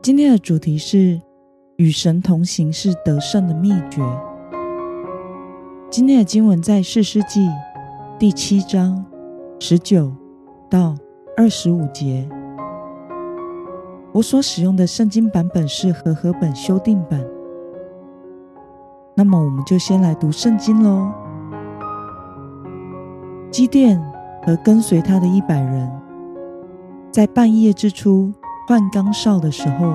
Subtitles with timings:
[0.00, 1.20] 今天的主题是
[1.76, 4.00] 与神同行是得胜的秘诀。
[5.90, 7.48] 今天的经文在四世纪
[8.16, 9.04] 第七章
[9.58, 10.12] 十九
[10.70, 10.94] 到
[11.36, 12.28] 二十五节。
[14.12, 17.20] 我所使用的圣经版本是和合本修订版。
[19.16, 21.12] 那么，我们就先来读圣经喽。
[23.50, 24.00] 基甸
[24.46, 25.90] 和跟随他的一百人，
[27.10, 28.32] 在半夜之初。
[28.68, 29.94] 换岗哨的时候，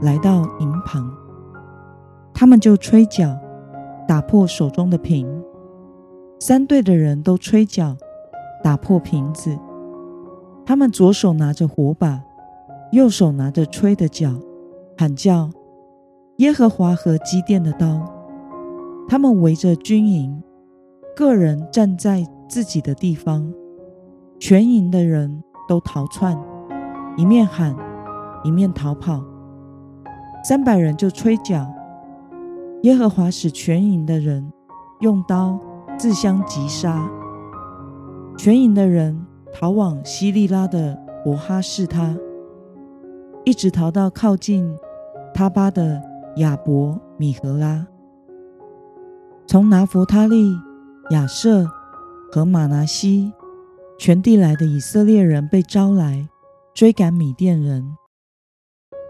[0.00, 1.06] 来到营旁，
[2.32, 3.38] 他们就吹角，
[4.08, 5.28] 打破手中的瓶。
[6.40, 7.94] 三队的人都吹角，
[8.64, 9.58] 打破瓶子。
[10.64, 12.22] 他们左手拿着火把，
[12.90, 14.32] 右手拿着吹的角，
[14.96, 15.50] 喊叫
[16.40, 18.02] ：“耶和华和基甸的刀！”
[19.06, 20.42] 他们围着军营，
[21.14, 23.52] 个人站在自己的地方，
[24.40, 26.34] 全营的人都逃窜，
[27.18, 27.76] 一面喊。
[28.46, 29.24] 一面逃跑，
[30.44, 31.68] 三百人就吹角。
[32.84, 34.52] 耶和华使全营的人
[35.00, 35.58] 用刀
[35.98, 37.10] 自相击杀，
[38.38, 42.16] 全营的人逃往西利拉的伯哈士他，
[43.44, 44.72] 一直逃到靠近
[45.34, 46.00] 他巴的
[46.36, 47.84] 亚伯米和拉。
[49.48, 50.56] 从拿佛他利、
[51.10, 51.68] 亚瑟
[52.30, 53.32] 和马拿西
[53.98, 56.28] 全地来的以色列人被招来
[56.72, 57.96] 追赶米甸人。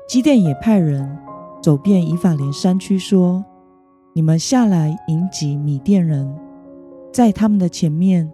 [0.06, 1.18] 基甸也派人
[1.61, 3.44] 走遍以法莲山区，说
[4.14, 6.33] ：“你们下来迎击米甸人，
[7.12, 8.33] 在他们的前面，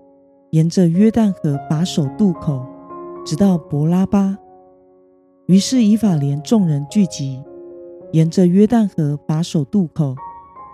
[0.51, 2.63] 沿着约旦河把守渡口，
[3.25, 4.37] 直到伯拉巴。”
[5.49, 7.43] 于是以法莲众人聚集，
[8.13, 10.15] 沿着约旦河把守渡口，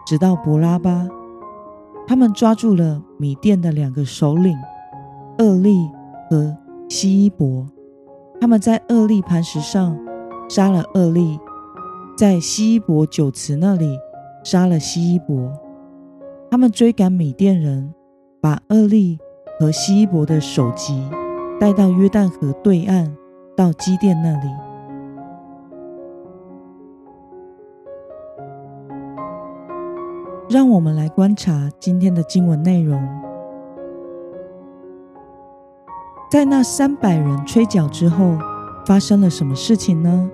[0.04, 1.06] 直到伯拉巴。
[2.08, 4.56] 他们抓住了米甸的两个首领
[5.38, 5.88] 厄利
[6.28, 6.56] 和
[6.88, 7.68] 西伊伯，
[8.40, 9.96] 他们在厄利磐石上。
[10.48, 11.38] 杀了厄利，
[12.16, 13.98] 在西伊伯酒池那里
[14.42, 15.52] 杀了西伊伯。
[16.50, 17.94] 他们追赶米甸人，
[18.40, 19.18] 把厄利
[19.60, 21.06] 和西伊伯的首级
[21.60, 23.14] 带到约旦河对岸，
[23.54, 24.48] 到基甸那里。
[30.48, 33.06] 让我们来观察今天的经文内容。
[36.30, 38.38] 在那三百人吹角之后，
[38.86, 40.30] 发生了什么事情呢？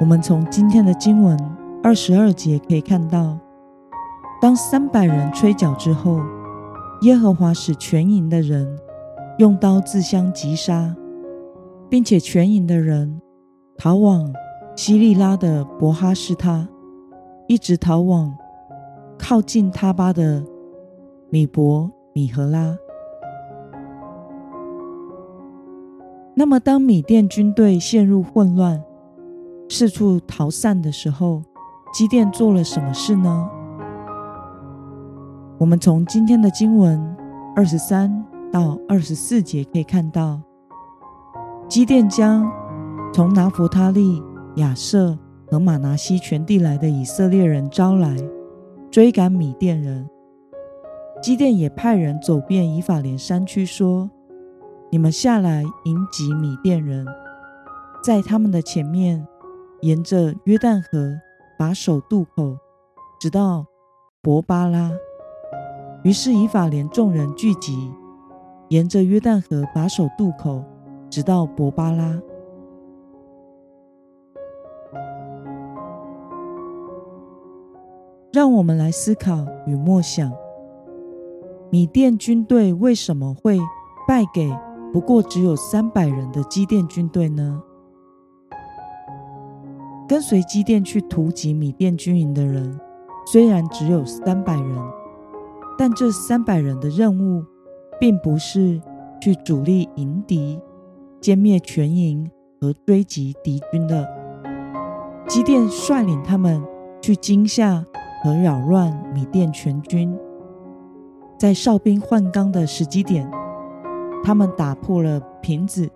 [0.00, 1.36] 我们从今天的经文
[1.82, 3.36] 二十二节可以看到，
[4.40, 6.20] 当三百人吹角之后，
[7.02, 8.78] 耶和华使全营的人
[9.38, 10.94] 用刀自相击杀，
[11.88, 13.20] 并且全营的人
[13.76, 14.32] 逃往
[14.76, 16.68] 西利拉的伯哈士他，
[17.48, 18.32] 一直逃往
[19.18, 20.44] 靠近他巴的
[21.28, 22.76] 米伯米和拉。
[26.34, 28.80] 那么，当米甸军队陷入混乱，
[29.70, 31.42] 四处逃散的时候，
[31.92, 33.48] 基甸做了什么事呢？
[35.58, 37.16] 我们从今天的经文
[37.54, 40.40] 二十三到二十四节可以看到，
[41.68, 42.50] 基甸将
[43.12, 44.22] 从拿弗他利、
[44.56, 45.16] 亚瑟
[45.50, 48.16] 和马拿西全地来的以色列人招来，
[48.90, 50.08] 追赶米甸人。
[51.20, 54.08] 基甸也派人走遍以法莲山区，说
[54.90, 57.06] ：“你们下来迎击米甸人，
[58.02, 59.26] 在他们的前面。”
[59.80, 61.20] 沿着约旦河
[61.56, 62.56] 把守渡口，
[63.20, 63.64] 直到
[64.20, 64.90] 伯巴拉。
[66.02, 67.92] 于是以法莲众人聚集，
[68.70, 70.64] 沿着约旦河把守渡口，
[71.08, 72.20] 直到伯巴拉。
[78.32, 80.32] 让我们来思考与默想：
[81.70, 83.58] 米甸军队为什么会
[84.08, 84.52] 败给
[84.92, 87.62] 不过只有三百人的基甸军队呢？
[90.08, 92.80] 跟随基甸去突击米甸军营的人，
[93.30, 94.74] 虽然只有三百人，
[95.76, 97.44] 但这三百人的任务，
[98.00, 98.80] 并不是
[99.20, 100.58] 去主力迎敌、
[101.20, 104.08] 歼灭全营和追击敌军的。
[105.28, 106.62] 基甸率领他们
[107.02, 107.84] 去惊吓
[108.24, 110.18] 和扰乱米甸全军，
[111.38, 113.30] 在哨兵换岗的时机点，
[114.24, 115.86] 他们打破了瓶子，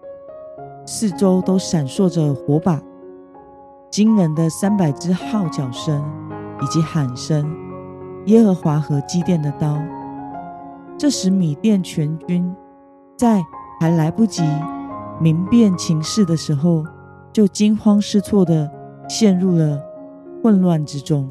[0.85, 2.79] 四周都闪烁着火把。
[3.93, 6.03] 惊人的三百只号角声
[6.63, 7.55] 以及喊声
[8.25, 9.79] ：“耶和华和基甸的刀。”
[10.97, 12.51] 这时，米甸全军
[13.19, 13.43] 在
[13.79, 14.43] 还来不及
[15.21, 16.83] 明辨情势的时候，
[17.35, 18.71] 就惊慌失措的
[19.11, 19.79] 陷入了
[20.43, 21.31] 混乱之中，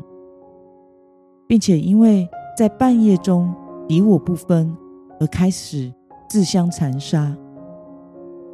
[1.48, 3.52] 并且因为在半夜中
[3.88, 4.78] 敌我不分，
[5.20, 5.92] 而开始
[6.30, 7.36] 自相残杀。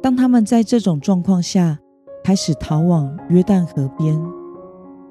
[0.00, 1.78] 当他们在这种状况下
[2.22, 4.20] 开始逃往约旦河边，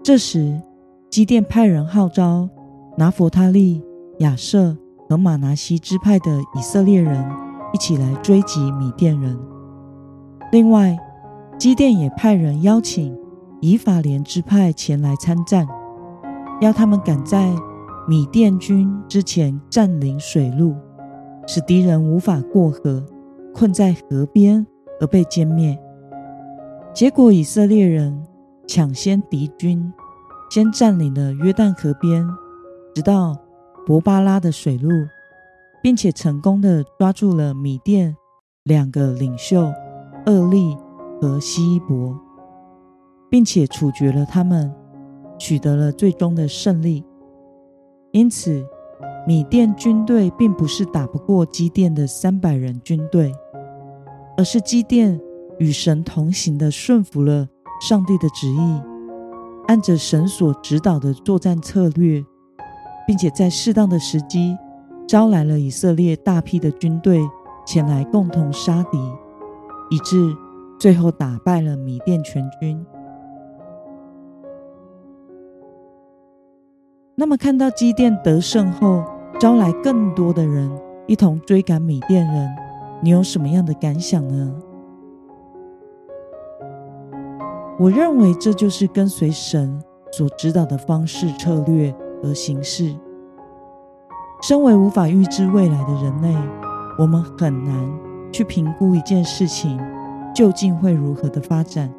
[0.03, 0.61] 这时
[1.09, 2.47] 基甸派人号召
[2.95, 3.83] 拿佛他利、
[4.19, 4.77] 亚瑟
[5.09, 7.25] 和马拿西支派的以色列人
[7.73, 9.37] 一起来追击米甸人。
[10.51, 10.97] 另外，
[11.57, 13.17] 基甸也派人邀请
[13.61, 15.67] 以法莲支派前来参战，
[16.61, 17.53] 要他们赶在
[18.07, 20.75] 米甸军之前占领水路，
[21.47, 23.03] 使敌人无法过河，
[23.53, 24.65] 困在河边。
[24.99, 25.77] 而被歼灭。
[26.97, 28.25] 结果，以色列人
[28.67, 29.93] 抢先敌军，
[30.49, 32.27] 先占领了约旦河边，
[32.95, 33.37] 直到
[33.85, 34.89] 伯巴拉的水路，
[35.79, 38.17] 并且成功的抓住了米甸
[38.63, 39.71] 两个领袖
[40.25, 40.75] 厄利
[41.21, 42.19] 和希伯，
[43.29, 44.73] 并且处决了他们，
[45.37, 47.05] 取得了最终的胜利。
[48.11, 48.65] 因此，
[49.27, 53.31] 米甸军队并不是打不过基甸的三百人军队。
[54.39, 55.19] 而是基甸
[55.59, 57.47] 与神同行的顺服了
[57.81, 58.81] 上帝的旨意，
[59.67, 62.23] 按着神所指导的作战策略，
[63.07, 64.57] 并且在适当的时机
[65.07, 67.21] 招来了以色列大批的军队
[67.65, 68.97] 前来共同杀敌，
[69.89, 70.35] 以致
[70.79, 72.85] 最后打败了米甸全军。
[77.15, 79.03] 那么，看到基甸得胜后，
[79.39, 80.71] 招来更多的人
[81.07, 82.55] 一同追赶米甸人。
[83.01, 84.53] 你有什么样的感想呢？
[87.79, 89.79] 我认为这就是跟随神
[90.11, 91.93] 所指导的方式策略
[92.23, 92.95] 而行事。
[94.41, 96.35] 身为无法预知未来的人类，
[96.97, 97.99] 我们很难
[98.31, 99.79] 去评估一件事情
[100.33, 101.93] 究竟会如何的发展。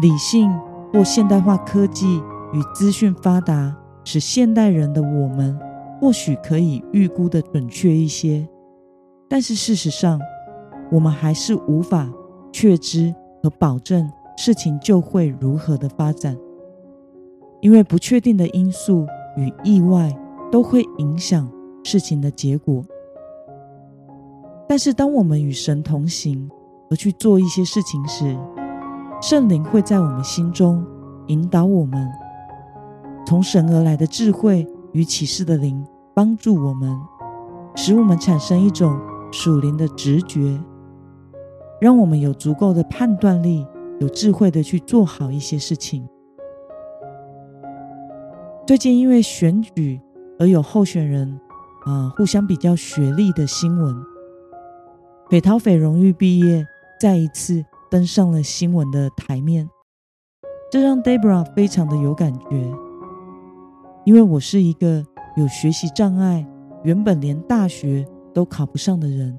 [0.00, 0.50] 理性
[0.92, 2.18] 或现代化科技
[2.52, 5.58] 与资讯发达，使现代人的我们
[6.00, 8.48] 或许可以预估的准确一些。
[9.28, 10.20] 但是事实上，
[10.92, 12.08] 我们还是无法
[12.52, 16.36] 确知和保证事情就会如何的发展，
[17.60, 19.06] 因为不确定的因素
[19.36, 20.14] 与意外
[20.50, 21.50] 都会影响
[21.84, 22.84] 事情的结果。
[24.68, 26.50] 但是，当我们与神同行
[26.90, 28.36] 而去做一些事情时，
[29.20, 30.84] 圣灵会在我们心中
[31.26, 32.10] 引导我们，
[33.26, 35.84] 从神而来的智慧与启示的灵
[36.14, 36.98] 帮助我们，
[37.74, 38.98] 使我们产生一种。
[39.32, 40.60] 属灵的直觉，
[41.80, 43.64] 让我们有足够的判断力，
[44.00, 46.06] 有智慧的去做好一些事情。
[48.66, 50.00] 最近因为选举
[50.38, 51.40] 而有候选人
[51.84, 53.94] 啊互相比较学历的新闻，
[55.28, 56.66] 北桃匪荣誉毕业
[57.00, 59.68] 再一次登上了新闻的台面，
[60.70, 62.46] 这让 Debra 非常的有感觉，
[64.04, 65.04] 因为我是一个
[65.36, 66.46] 有学习障碍，
[66.82, 68.06] 原本连大学。
[68.32, 69.36] 都考不上的人，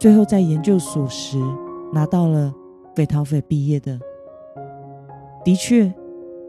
[0.00, 1.38] 最后在研究所时
[1.92, 2.52] 拿到了
[2.96, 4.00] 北陶斐毕业的。
[5.44, 5.92] 的确，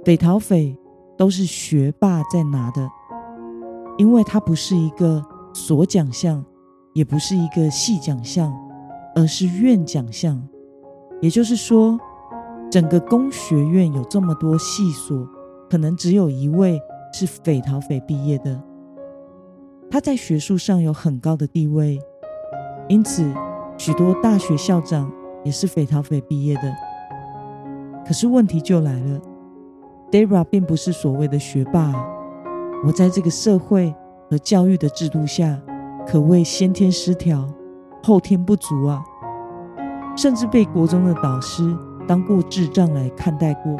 [0.06, 0.76] 北陶斐
[1.18, 2.90] 都是学霸在拿的，
[3.98, 5.22] 因为它不是一个
[5.54, 6.44] 所奖项，
[6.94, 8.52] 也不是一个系奖项，
[9.14, 10.42] 而是院奖项。
[11.22, 12.00] 也就是说，
[12.72, 15.28] 整个工学院有这么多系所，
[15.70, 16.80] 可能只有一位
[17.12, 18.64] 是北陶斐毕业的。
[19.92, 22.00] 他在学术上有很高的地位，
[22.88, 23.30] 因此
[23.78, 25.12] 许多大学校长
[25.48, 26.62] 也是匪逃匪毕业的。
[28.06, 29.22] 可是问题就来了
[30.12, 31.94] dera 并不是所谓的学霸。
[32.86, 33.96] 我在这个社会
[34.30, 35.58] 和教育的制度下，
[36.06, 37.48] 可谓先天失调，
[38.04, 39.02] 后天不足啊！
[40.18, 41.64] 甚至被国中的导师
[42.06, 43.78] 当过智障来看待过。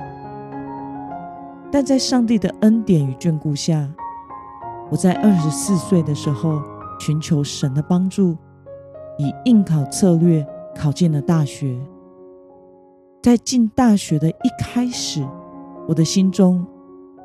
[1.70, 3.90] 但在上帝的恩典与眷顾下，
[4.90, 6.62] 我在二十四岁的时候
[6.98, 8.38] 寻求神的帮助，
[9.18, 10.48] 以应考策略
[10.78, 11.78] 考进了大学。
[13.24, 15.26] 在进大学的一开始，
[15.88, 16.66] 我的心中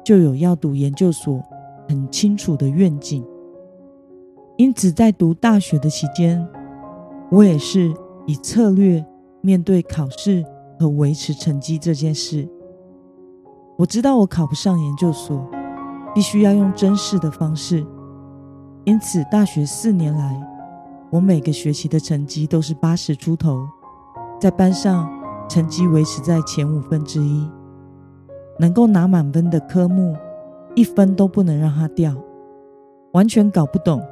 [0.04, 1.40] 就有要读研究所
[1.88, 3.24] 很清楚的愿景。
[4.56, 6.44] 因此，在读大学的期间，
[7.30, 7.94] 我也是
[8.26, 9.04] 以策略
[9.40, 10.44] 面对考试
[10.80, 12.48] 和维持成绩这件事。
[13.76, 15.46] 我知道我考不上研究所。
[16.14, 17.82] 必须要用真试的方式，
[18.84, 20.51] 因此大学四年来，
[21.12, 23.68] 我每个学期的成绩都是八十出头，
[24.40, 25.06] 在班上
[25.46, 27.46] 成绩维持在前五分之一，
[28.58, 30.16] 能够拿满分的科目，
[30.74, 32.16] 一分都不能让它掉。
[33.12, 34.02] 完全搞不懂，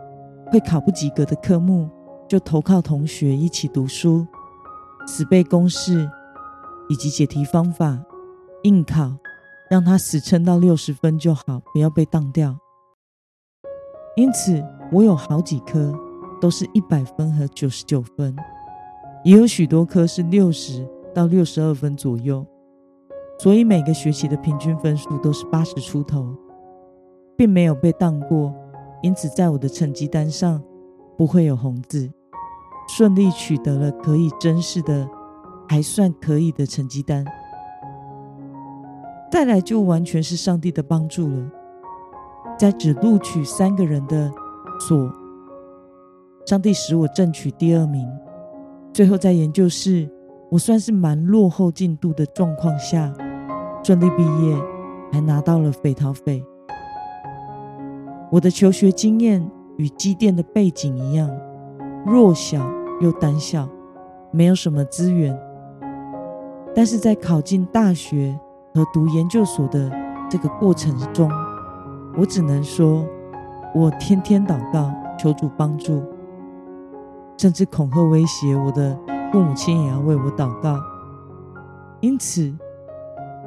[0.52, 1.88] 会考不及格的科目，
[2.28, 4.26] 就投靠同学一起读书，
[5.06, 6.06] 死背公式
[6.90, 7.98] 以及解题方法，
[8.64, 9.16] 硬考，
[9.70, 12.58] 让他死撑到六十分就好，不要被当掉。
[14.16, 15.98] 因此，我有好几科
[16.40, 18.34] 都是一百分和九十九分，
[19.24, 22.46] 也有许多科是六十到六十二分左右，
[23.38, 26.34] 所以每个学期的平均分数都是八十出头，
[27.36, 28.54] 并没有被当过。
[29.02, 30.62] 因此，在我的成绩单上
[31.16, 32.10] 不会有红字，
[32.88, 35.08] 顺利取得了可以真试的，
[35.68, 37.24] 还算可以的成绩单。
[39.30, 41.50] 再来就完全是上帝的帮助了，
[42.58, 44.30] 在只录取三个人的
[44.80, 45.10] 所，
[46.46, 48.08] 上帝使我正取第二名。
[48.92, 50.10] 最后在研究室，
[50.50, 53.12] 我算是蛮落后进度的状况下，
[53.84, 54.56] 顺利毕业，
[55.12, 56.44] 还拿到了匪逃费。
[58.32, 61.30] 我的求学经验与积电的背景一样，
[62.04, 62.68] 弱小
[63.00, 63.68] 又胆小，
[64.32, 65.38] 没有什么资源。
[66.74, 68.38] 但是在考进大学
[68.74, 69.90] 和读研究所的
[70.28, 71.30] 这个过程中，
[72.16, 73.04] 我只能说，
[73.74, 76.02] 我天天祷告求主帮助，
[77.40, 78.94] 甚至恐吓威胁我的
[79.32, 80.78] 父母亲也要为我祷告。
[82.02, 82.54] 因此，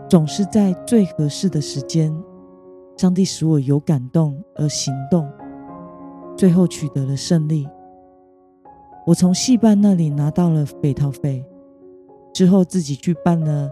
[0.10, 2.12] 总是在最合适的时间。
[2.98, 5.32] 上帝使我有感动而行动，
[6.36, 7.70] 最后取得了胜利。
[9.06, 11.46] 我从戏班那里拿到了匪逃费，
[12.34, 13.72] 之后自己去办了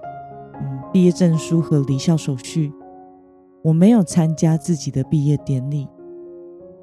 [0.54, 2.72] 嗯毕业证书和离校手续。
[3.64, 5.88] 我没有参加自己的毕业典礼，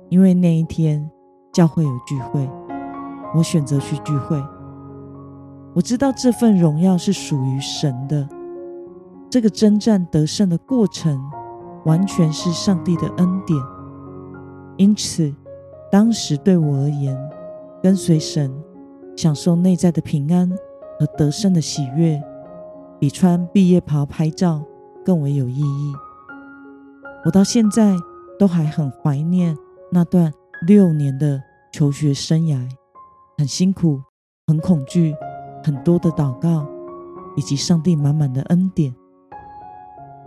[0.08, 1.08] 因为那一天
[1.52, 2.48] 教会有聚会，
[3.34, 4.42] 我选择去聚会。
[5.74, 8.28] 我知道这份荣耀是属于神的，
[9.30, 11.20] 这个征战得胜的过程。
[11.84, 13.58] 完全是上帝的恩典，
[14.76, 15.32] 因此，
[15.90, 17.16] 当时对我而言，
[17.82, 18.52] 跟随神、
[19.16, 20.50] 享受内在的平安
[20.98, 22.20] 和得胜的喜悦，
[22.98, 24.62] 比穿毕业袍拍照
[25.02, 25.92] 更为有意义。
[27.24, 27.96] 我到现在
[28.38, 29.56] 都还很怀念
[29.90, 30.30] 那段
[30.66, 31.40] 六年的
[31.72, 32.68] 求学生涯，
[33.38, 34.02] 很辛苦，
[34.46, 35.14] 很恐惧，
[35.64, 36.66] 很多的祷告，
[37.36, 38.94] 以及上帝满满的恩典。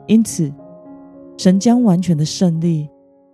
[0.08, 0.52] 因此。
[1.38, 2.88] 神将完全的胜利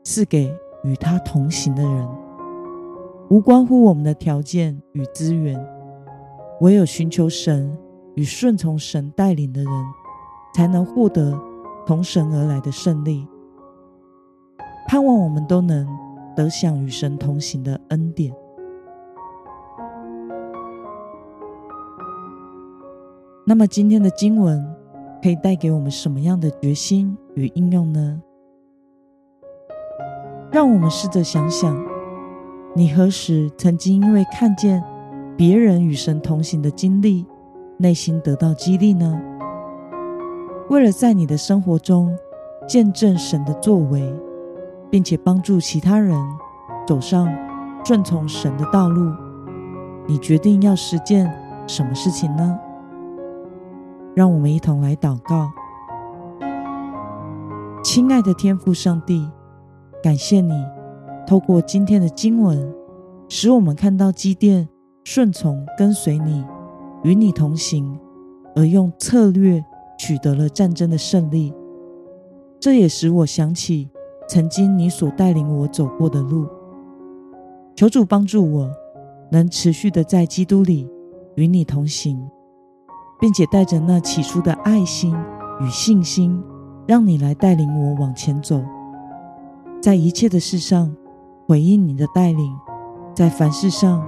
[0.05, 0.50] 赐给
[0.86, 2.07] 与他同行的人，
[3.29, 5.60] 无关乎我们的条件与资源。
[6.62, 7.77] 唯有寻求神
[8.15, 9.72] 与顺从神带领的人，
[10.55, 11.38] 才能获得
[11.86, 13.27] 从神而来的胜利。
[14.88, 15.86] 盼望我们都能
[16.34, 18.34] 得享与神同行的恩典。
[23.49, 24.61] 那么，今天的经文
[25.23, 27.17] 可以带给我们什么样的决心？
[27.33, 28.21] 与应用呢？
[30.51, 31.81] 让我们试着想想，
[32.75, 34.83] 你何时曾经因为看见
[35.37, 37.25] 别人与神同行的经历，
[37.77, 39.17] 内心得到激励呢？
[40.69, 42.13] 为了在你的生活中
[42.67, 44.13] 见证神的作为，
[44.89, 46.21] 并且帮助其他人
[46.85, 47.33] 走上
[47.85, 49.09] 顺从神的道路，
[50.05, 51.33] 你决定要实践
[51.65, 52.59] 什么事情呢？
[54.17, 55.47] 让我们一同来祷告。
[57.83, 59.29] 亲爱的天父上帝，
[60.01, 60.51] 感谢你
[61.27, 62.74] 透过今天的经文，
[63.29, 64.67] 使我们看到基甸
[65.03, 66.43] 顺从跟随你，
[67.03, 67.95] 与你同行，
[68.55, 69.63] 而用策略
[70.00, 71.53] 取得了战争的胜利。
[72.59, 73.88] 这也使我想起
[74.27, 76.47] 曾经你所带领我走过的路。
[77.75, 78.71] 求主帮助我，
[79.31, 80.89] 能持续的在基督里
[81.36, 82.27] 与你同行，
[83.19, 85.15] 并且带着那起初的爱心
[85.62, 86.41] 与信心。
[86.88, 88.63] 让你来带领我往前走，
[89.81, 90.95] 在一切的事上
[91.45, 92.55] 回应你的带领，
[93.13, 94.01] 在凡事上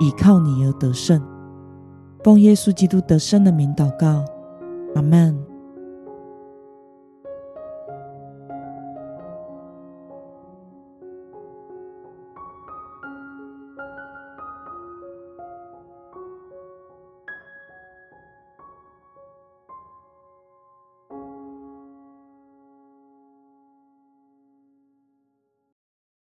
[0.00, 1.22] 倚靠你而得胜。
[2.24, 4.24] 奉耶稣基督得胜的名祷告，
[4.96, 5.38] 阿门。